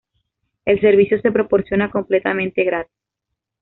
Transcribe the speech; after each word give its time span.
El 0.65 0.81
servicio 0.81 1.21
se 1.21 1.31
proporciona 1.31 1.91
completamente 1.91 2.63
gratis. 2.63 2.91